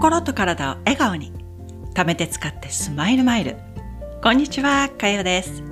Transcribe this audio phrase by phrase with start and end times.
[0.00, 1.30] 心と体を笑顔に。
[1.92, 3.56] 貯めて使ってスマイルマイル。
[4.22, 5.62] こんにちはかよです。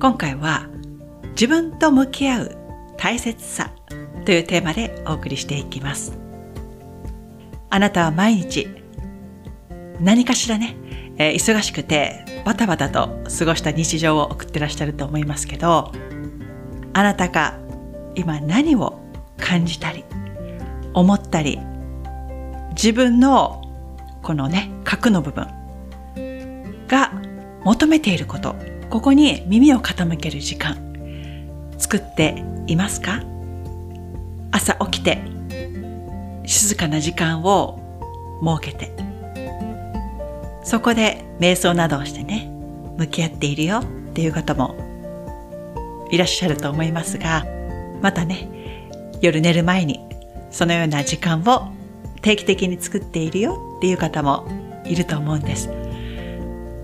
[0.00, 0.66] 今回は
[1.32, 2.56] 自分と向き合う
[2.96, 3.70] 大切さ
[4.24, 6.18] というテーマでお送りしていきます。
[7.68, 8.66] あなたは毎日
[10.00, 10.74] 何かしらね、
[11.18, 15.92] えー、忙しくてバタバタと過ごした日常を送ってらっしゃると思いますけど
[16.94, 17.58] あなたが
[18.14, 18.98] 今何を
[19.36, 20.06] 感じたり
[20.94, 21.58] 思ったり
[22.82, 23.60] 自分の
[24.22, 25.46] このね核の部分
[26.88, 27.12] が
[27.62, 28.56] 求めていること。
[28.88, 30.78] ここに耳を傾ける時間。
[31.76, 33.22] 作っていますか？
[34.50, 35.22] 朝起きて
[36.46, 37.78] 静かな時間を
[38.42, 38.90] 設けて。
[40.64, 42.50] そこで瞑想などをしてね
[42.96, 43.80] 向き合っているよ。
[43.80, 44.74] っていう方も
[46.10, 47.44] いらっしゃると思いますが
[48.00, 48.48] またね
[49.20, 50.00] 夜寝る前に
[50.50, 51.78] そのような時間を
[52.22, 54.46] 定期的に作っているよっていう方も
[54.84, 55.68] いると思うんです。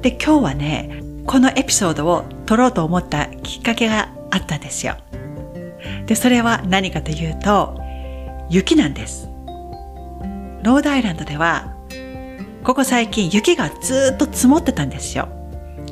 [0.03, 4.97] で、今日はね、このエピソードを撮ろうと思ったきっかけがあったんですよ。
[6.07, 7.81] で、それは何かというと、
[8.49, 9.29] 雪なんです。
[10.63, 11.75] ロードアイランドでは、
[12.63, 15.29] ここ最近雪がずっと積もってたんですよ。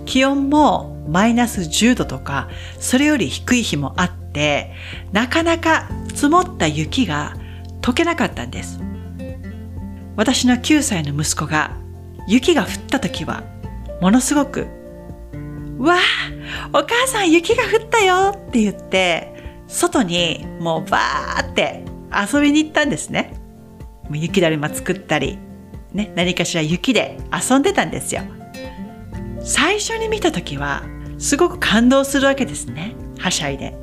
[0.05, 4.73] 気温もマイナス10度とか、それより低い日もあって、
[5.13, 7.35] なかなか積もった雪が
[7.81, 8.81] 溶けなかったんです。
[10.17, 11.77] 私の9歳の息子が
[12.27, 13.43] 雪が降った時は
[14.01, 14.67] ものすごく
[15.79, 15.99] 「わあ
[16.69, 19.35] お母さん雪が降ったよ!」って言って
[19.67, 23.35] 外にもうバーって遊びに行ったんですね。
[24.13, 25.39] 雪だるま作ったり、
[25.93, 28.23] ね、何かしら雪で遊んでたんですよ。
[29.41, 30.83] 最初に見た時は
[31.19, 32.95] すごく感動するわけですね。
[33.19, 33.75] はしゃいで。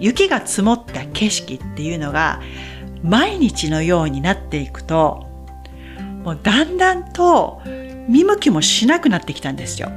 [0.00, 2.40] 雪が積もった景色っていうのが
[3.02, 5.25] 毎日のようになっていくと
[6.26, 7.62] もうだんだんと
[8.08, 9.92] 見向きもしなくなってきたんですよ。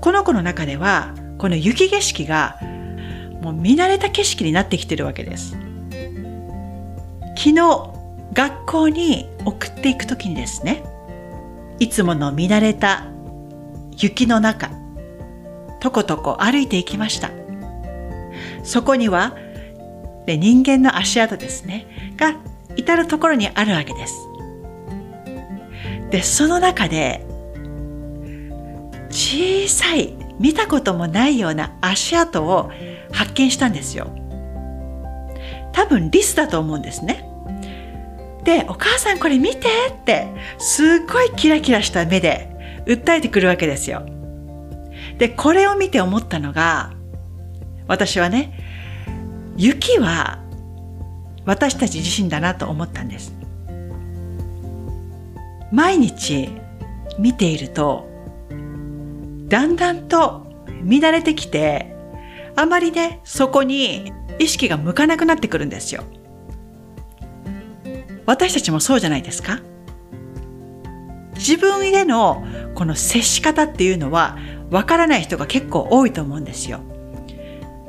[0.00, 2.56] この子の中ではこの雪景色が
[3.42, 5.56] もう見慣れた景色になってきてるわけです。
[7.36, 7.90] 昨日
[8.32, 10.84] 学校に送っていく時にですね
[11.80, 13.06] いつもの見慣れた
[13.96, 14.70] 雪の中
[15.80, 17.30] とことこ歩いていきました
[18.62, 19.36] そこには
[20.26, 22.36] で人間の足跡ですねが
[22.76, 24.27] 至るところにあるわけです
[26.10, 27.24] で、その中で、
[29.10, 32.70] 小さい、見たこともないような足跡を
[33.12, 34.08] 発見したんですよ。
[35.72, 37.24] 多分リスだと思うんですね。
[38.44, 40.26] で、お母さんこれ見てって、
[40.58, 42.48] すっごいキラキラした目で
[42.86, 44.06] 訴えてくるわけですよ。
[45.18, 46.92] で、これを見て思ったのが、
[47.86, 48.52] 私はね、
[49.56, 50.38] 雪は
[51.44, 53.37] 私たち自身だなと思ったんです。
[55.72, 56.50] 毎日
[57.18, 58.08] 見ていると、
[59.48, 60.46] だんだんと
[60.84, 61.94] 乱れてきて、
[62.56, 66.04] あまりね、そこに意識が向かなくなってくるんですよ。
[68.26, 69.60] 私たちもそうじゃないですか
[71.34, 74.36] 自分へのこの接し方っていうのは
[74.70, 76.80] わからない人が結構多いと思うんですよ。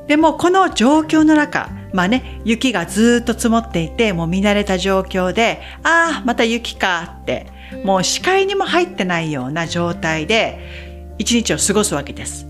[0.08, 7.48] でもこの状況の中、まあね、雪がずっと積もっていて、もう見慣れた状況で、ああ、また雪かって
[7.84, 12.48] もう視界にも入ってないような状態で一日を過ごすわけです。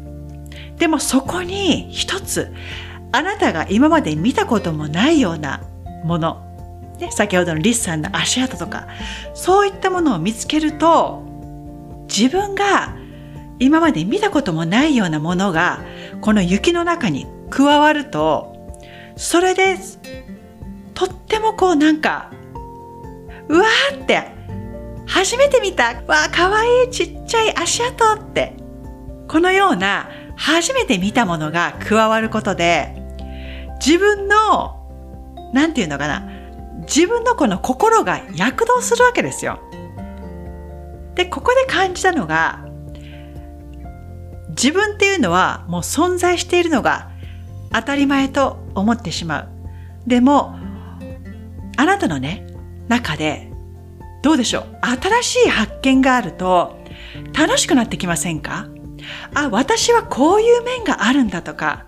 [0.77, 2.53] でもそこに一つ、
[3.11, 5.61] あなたが今まで見たこともないような
[6.03, 8.87] もの、ね、先ほどのリスさんの足跡とか、
[9.33, 11.25] そういったものを見つけると、
[12.07, 12.95] 自分が
[13.59, 15.81] 今まで見たこともないようなものが、
[16.21, 18.55] この雪の中に加わると、
[19.17, 19.77] それで、
[20.93, 22.31] とってもこうなんか、
[23.49, 24.38] うわーって
[25.09, 28.55] 初めて見たわあかわいいちっちゃい足跡って
[29.27, 32.95] このような初めて見たものが加わることで
[33.83, 34.87] 自分の
[35.51, 36.29] なんていうのかな
[36.81, 39.59] 自分のこの心が躍動するわけですよ。
[41.15, 42.65] でここで感じたのが
[44.49, 47.11] 自分っていうのはもう存在しているのが
[47.73, 49.49] 当たり前と思ってしまう。
[50.07, 50.55] でも
[51.77, 52.47] あなたのね
[52.87, 53.48] 中で
[54.21, 54.65] どうでしょう？
[54.81, 56.77] 新しい発見があると
[57.37, 58.67] 楽しくなってきませんか？
[59.33, 61.85] あ、私はこういう面があるんだとか、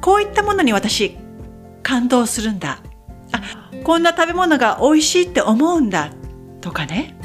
[0.00, 1.18] こういったものに私
[1.82, 2.78] 感動するんだ。
[3.32, 6.12] あ、こんな食べ物が美味しいって思うんだ
[6.60, 7.16] とかね。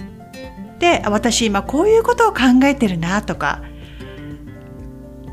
[0.80, 3.62] で、私今こういうことを考えてるなとか。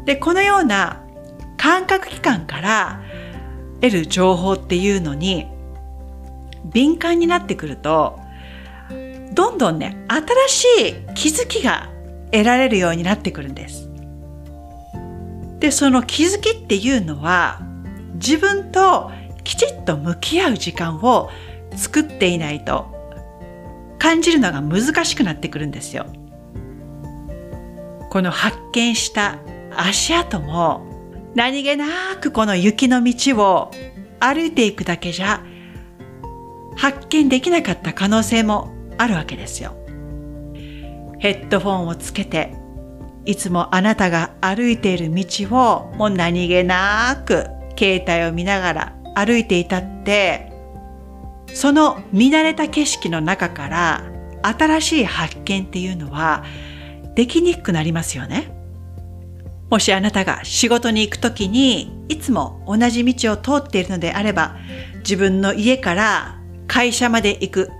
[0.04, 1.02] で、このような
[1.56, 3.02] 感覚器官から
[3.80, 5.46] 得る情報っていうのに
[6.66, 8.20] 敏感になってくると
[9.34, 11.90] どんどんね、新しい気づきが
[12.30, 13.90] 得られるようになってくるんです。
[15.58, 17.60] で、その気づきっていうのは、
[18.14, 19.10] 自分と
[19.42, 21.30] きちっと向き合う時間を
[21.76, 22.86] 作っていないと
[23.98, 26.06] 感じるのが難しくなってくるんですよ。
[28.10, 29.38] この発見した
[29.76, 30.86] 足跡も
[31.34, 31.86] 何気な
[32.20, 33.70] くこの雪の道を
[34.20, 35.42] 歩いていくだけじゃ
[36.76, 39.76] 発見できなかった可能性もあるわけですよ。
[41.18, 42.54] ヘッドフォンをつけて
[43.24, 47.46] いつもあなたが歩いている道をもう何気なく
[47.78, 50.52] 携帯を見ながら歩いていたって
[51.52, 54.04] その見慣れた景色の中から
[54.42, 56.44] 新しい発見っていうのは
[57.14, 58.52] できにくくなりますよね。
[59.70, 64.56] もしあなたが仕事に行くときにいつも同じ道を通っているのであれば
[64.98, 67.70] 自分の家から会社まで行く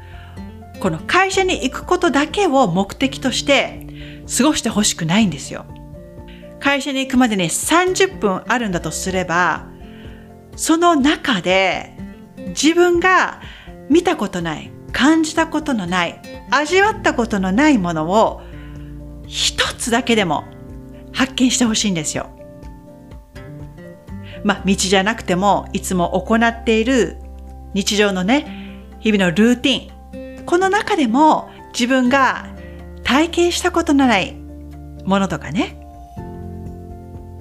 [0.85, 3.87] この会社に行くことだけを目的として
[4.37, 5.65] 過ごしてほしくないんですよ。
[6.61, 9.67] 会社に行くまでに30分あるんだとすれば
[10.57, 11.97] その中で
[12.49, 13.41] 自分が
[13.89, 16.21] 見たことない感じたことのない
[16.51, 18.43] 味わったことのないものを
[19.27, 20.45] 一つだけでも
[21.15, 22.29] 発見してほしいんですよ。
[24.45, 27.17] まあ、道じゃなくても、いつも行っている
[27.73, 29.94] 日常のね、日々のルーティン。
[30.47, 32.47] この中でも自分が
[33.03, 34.35] 体験したことのない
[35.05, 35.81] ものとかね。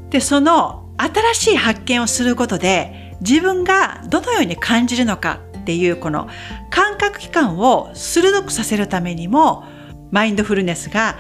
[0.09, 6.27] で、その新しい発見をすることで自分がどのように感じるのかっていうこの
[6.69, 9.63] 感覚器官を鋭くさせるためにも
[10.11, 11.17] マインドフルネスが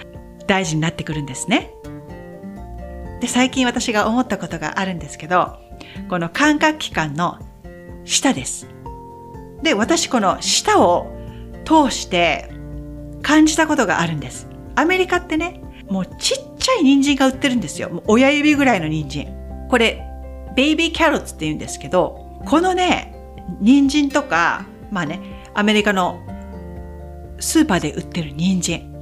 [0.47, 1.73] 大事になってくるんですね。
[3.21, 5.57] で、最近私が思ったことがあるんですけど、
[6.09, 7.39] この感覚器官の
[8.03, 8.67] 舌です。
[9.63, 11.07] で、私この舌を
[11.65, 12.49] 通して
[13.21, 14.47] 感じたことがあるんです。
[14.75, 18.03] アメリカってね、もうちっちゃい人参が売ってるんですよ。
[18.07, 19.67] 親指ぐらいの人参。
[19.69, 20.03] これ、
[20.55, 23.13] ベイビーキャロッツって言うんですけど、このね、
[23.59, 25.19] 人参とか、まあね、
[25.53, 26.19] アメリカの
[27.39, 28.93] スーパーで売ってる人参。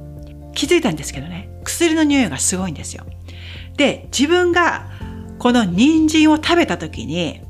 [0.54, 3.04] 気づいたんですけどね、薬の匂いがすごいんですよ。
[3.76, 4.90] で、自分が
[5.38, 7.40] この人参を食べた時に、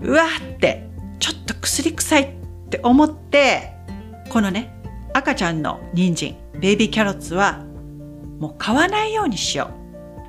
[0.00, 2.28] うわって、ちょっと薬臭いっ
[2.70, 3.71] て思って、
[4.32, 4.72] このね、
[5.12, 7.66] 赤ちゃんの人参、ベイビーキャロッツは、
[8.38, 9.68] もう買わないようにしよ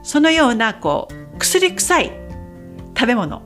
[0.03, 0.05] う。
[0.05, 2.11] そのような、こう、薬臭い
[2.97, 3.41] 食べ物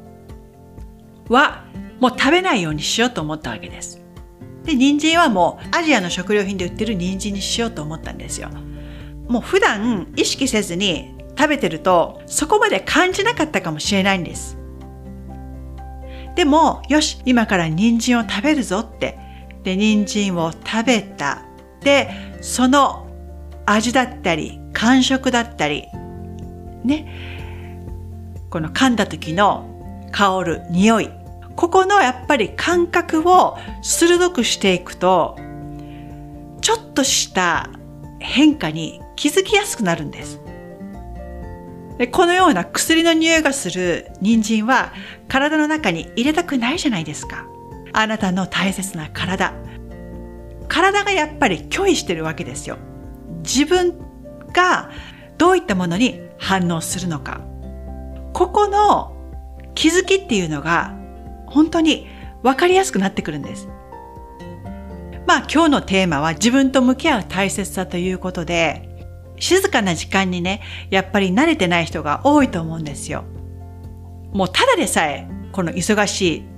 [1.30, 1.63] は、
[2.00, 4.01] もう食べないようにしようと思ったわけです。
[4.63, 8.50] で、人参はもうアジアの食料品で売ってる人参にしようと思ったんですよ。
[9.30, 14.57] もう普段意識せずに食べてるとそこまで感じなかったかもしれないんです。
[16.36, 19.27] でも、よし、今から人参を食べるぞって。
[19.68, 21.42] で、人参を食べた。
[21.81, 22.10] で、
[22.40, 23.06] その
[23.66, 25.90] 味だったり、感触だったり、
[26.86, 27.06] ね。
[28.50, 31.10] この噛んだ時の香る匂い。
[31.58, 35.36] ここのやっぱり感覚を鋭くしていくと、
[36.62, 37.69] ちょっとした
[38.19, 40.40] 変化に気づきやすくなるんです。
[41.98, 44.94] でこのような薬の匂いがする人参は
[45.28, 47.46] 体の中に入れたくないじゃないですか。
[48.00, 49.56] あなたの大切な体。
[50.68, 52.78] 体がやっぱり拒否してるわけですよ。
[53.40, 53.98] 自分
[54.54, 54.92] が
[55.40, 57.42] どういったものに反応するのか。
[58.33, 59.16] ここの
[59.74, 60.94] 気づきっていうのが
[61.48, 62.07] 本当に
[62.44, 63.68] 分かりやすくなってくるんです。
[65.26, 68.88] まあ今日のテーマは自分と向き合う大切さということで、
[69.40, 73.24] 静かな時間にね、やっぱり慣れてない人が多いと思うんですよ。
[74.33, 76.56] もうただでさえ、この忙しい、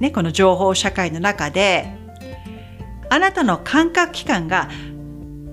[0.00, 1.88] ね、この情報社会の中で、
[3.10, 4.68] あなたの感覚器官が、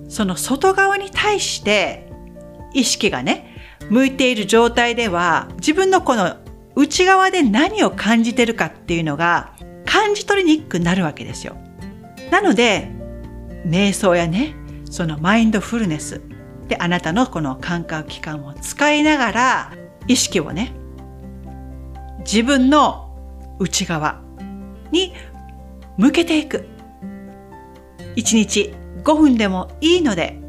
[0.09, 2.11] その外側に対して
[2.73, 3.55] 意識がね、
[3.89, 6.37] 向いている状態では、自分のこの
[6.75, 9.53] 内側で何を感じてるかっていうのが
[9.85, 11.55] 感じ取りにくくなるわけですよ。
[12.31, 12.89] なので、
[13.65, 14.55] 瞑想やね、
[14.89, 16.21] そのマインドフルネス、
[16.67, 19.73] で、あなたのこの感覚器官を使いながら、
[20.07, 20.73] 意識をね、
[22.19, 23.13] 自分の
[23.59, 24.21] 内側
[24.91, 25.13] に
[25.97, 26.67] 向けていく。
[28.15, 30.39] 一日5分でもいいので、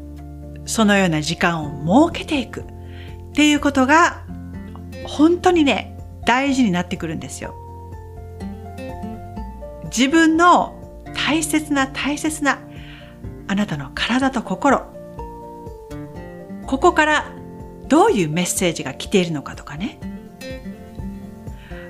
[0.65, 2.65] そのような時間を設けていくっ
[3.33, 4.23] ていうことが、
[5.05, 7.55] 本当にね、大事になってくるんですよ。
[9.85, 10.79] 自分の
[11.13, 12.59] 大切な大切な
[13.47, 14.81] あなたの体と心、
[16.65, 17.31] ここから
[17.87, 19.99] どういうメッセージが来ているのかとかね。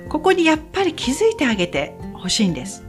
[0.08, 2.82] ここにやっぱり気づいてあげてほしいんです。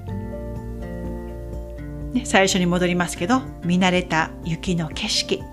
[2.14, 5.44] ね、最初に戻りますけど、見慣れた雪の景色。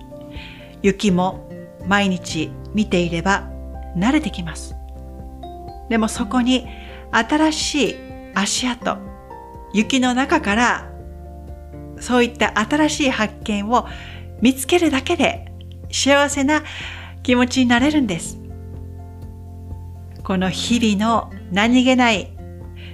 [0.82, 1.50] 雪も
[1.88, 3.50] 毎日見ていれば
[3.96, 4.76] 慣れてきます。
[5.88, 6.68] でもそこに
[7.10, 7.96] 新しい
[8.36, 8.98] 足跡、
[9.74, 10.92] 雪の中から
[11.98, 13.88] そういった新しい発見を
[14.40, 15.52] 見つけるだけで
[15.90, 16.62] 幸せな
[17.24, 18.38] 気持ちになれるんです。
[20.22, 22.31] この日々の何気ない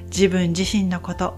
[0.09, 1.37] 自分自身のこと、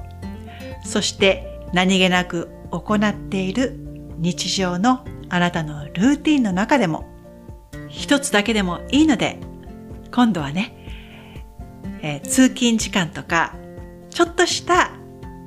[0.85, 3.77] そして何気なく行っている
[4.19, 7.05] 日常のあなたのルーティンの中でも
[7.89, 9.39] 一つだけでもいいので
[10.13, 10.75] 今度はね、
[12.03, 13.55] えー、通勤時間とか
[14.11, 14.93] ちょっとした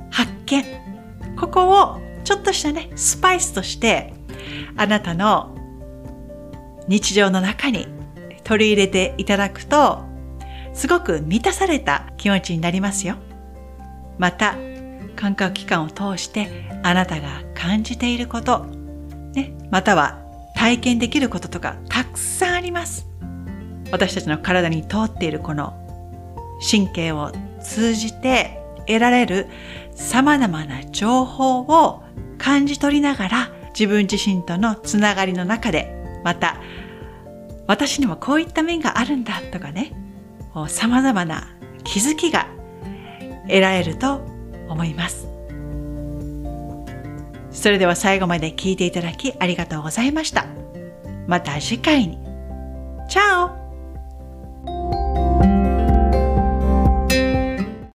[0.09, 0.63] 発見
[1.37, 4.13] ここをちょっとしたねスパイスとして
[4.77, 5.55] あなたの
[6.87, 7.87] 日常の中に
[8.43, 10.03] 取り入れていただくと
[10.73, 13.15] すごく満たされた気持ちになりますよ。
[14.17, 14.55] また
[15.15, 18.65] 感覚器官を通してあなたが感じていること、
[19.33, 20.19] ね、または
[20.55, 23.07] 体験できることとかたくさんあります。
[23.91, 25.79] 私たちの体に通っているこの
[26.59, 29.47] 神経を通じて得られる
[29.95, 32.03] 様々な情報を
[32.37, 36.57] 感じ取りながら自分自身とのつながりの中でまた
[37.67, 39.93] 私にもこういった面があるんだとかね
[40.67, 41.47] 様々な
[41.83, 42.47] 気づきが
[43.47, 44.21] 得られると
[44.69, 45.27] 思います。
[47.51, 50.45] それでは最後まで聞いていただきありがとうございました。
[51.27, 52.17] また次回に。
[53.09, 55.02] チャオ